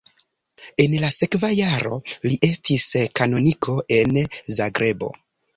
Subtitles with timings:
[0.83, 1.99] En la sekva jaro
[2.29, 2.87] li estis
[3.21, 4.19] kanoniko en
[4.63, 5.13] Zagrebo.